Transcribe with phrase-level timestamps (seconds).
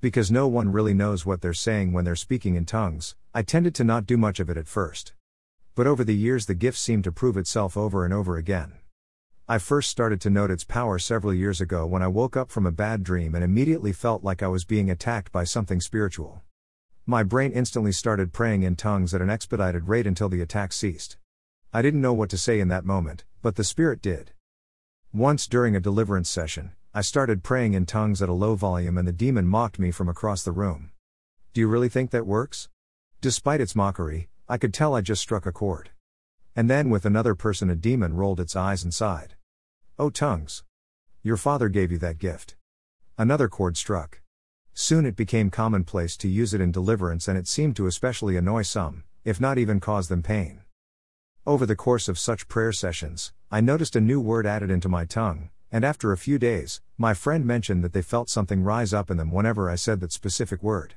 [0.00, 3.74] Because no one really knows what they're saying when they're speaking in tongues, I tended
[3.74, 5.12] to not do much of it at first.
[5.74, 8.74] But over the years, the gift seemed to prove itself over and over again.
[9.48, 12.64] I first started to note its power several years ago when I woke up from
[12.64, 16.42] a bad dream and immediately felt like I was being attacked by something spiritual.
[17.04, 21.16] My brain instantly started praying in tongues at an expedited rate until the attack ceased.
[21.72, 24.30] I didn't know what to say in that moment, but the Spirit did.
[25.12, 29.06] Once during a deliverance session, I started praying in tongues at a low volume and
[29.06, 30.90] the demon mocked me from across the room.
[31.52, 32.70] Do you really think that works?
[33.20, 35.90] Despite its mockery, I could tell I just struck a chord.
[36.56, 39.34] And then with another person, a demon rolled its eyes and sighed.
[39.98, 40.64] Oh, tongues!
[41.22, 42.56] Your father gave you that gift.
[43.18, 44.22] Another chord struck.
[44.72, 48.62] Soon it became commonplace to use it in deliverance, and it seemed to especially annoy
[48.62, 50.62] some, if not even cause them pain.
[51.46, 55.04] Over the course of such prayer sessions, I noticed a new word added into my
[55.04, 59.10] tongue, and after a few days, my friend mentioned that they felt something rise up
[59.10, 60.94] in them whenever I said that specific word.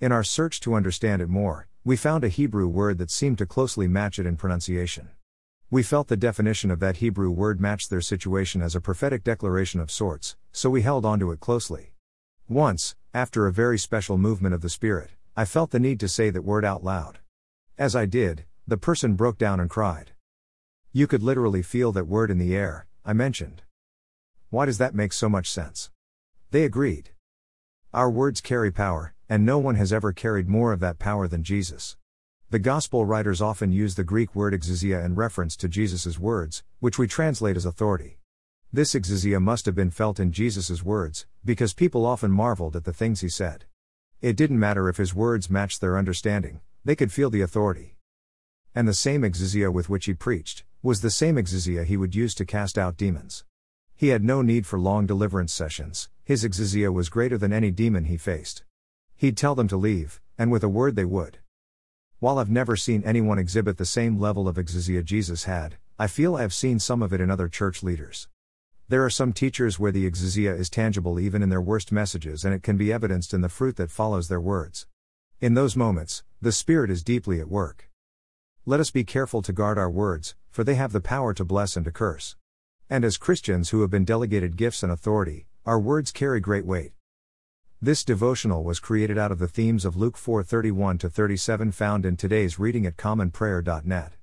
[0.00, 3.46] In our search to understand it more, we found a Hebrew word that seemed to
[3.46, 5.10] closely match it in pronunciation.
[5.70, 9.80] We felt the definition of that Hebrew word matched their situation as a prophetic declaration
[9.80, 11.92] of sorts, so we held onto it closely.
[12.48, 16.30] Once, after a very special movement of the Spirit, I felt the need to say
[16.30, 17.18] that word out loud.
[17.76, 20.12] As I did, the person broke down and cried.
[20.92, 23.62] You could literally feel that word in the air, I mentioned.
[24.50, 25.90] Why does that make so much sense?
[26.52, 27.10] They agreed.
[27.92, 31.42] Our words carry power, and no one has ever carried more of that power than
[31.42, 31.96] Jesus.
[32.50, 36.96] The Gospel writers often use the Greek word exousia in reference to Jesus' words, which
[36.96, 38.18] we translate as authority.
[38.72, 42.92] This exousia must have been felt in Jesus' words, because people often marveled at the
[42.92, 43.64] things he said.
[44.20, 47.96] It didn't matter if his words matched their understanding, they could feel the authority.
[48.76, 52.34] And the same exousia with which he preached, was the same exousia he would use
[52.36, 53.44] to cast out demons.
[53.98, 58.04] He had no need for long deliverance sessions, his exousia was greater than any demon
[58.04, 58.62] he faced.
[59.16, 61.38] He'd tell them to leave, and with a word they would.
[62.18, 66.36] While I've never seen anyone exhibit the same level of exousia Jesus had, I feel
[66.36, 68.28] I have seen some of it in other church leaders.
[68.86, 72.52] There are some teachers where the exousia is tangible even in their worst messages and
[72.52, 74.86] it can be evidenced in the fruit that follows their words.
[75.40, 77.88] In those moments, the Spirit is deeply at work.
[78.66, 81.76] Let us be careful to guard our words, for they have the power to bless
[81.76, 82.36] and to curse.
[82.88, 86.92] And as Christians who have been delegated gifts and authority, our words carry great weight.
[87.82, 92.16] This devotional was created out of the themes of Luke 4:31 to 37 found in
[92.16, 94.16] today's reading at commonprayer.net.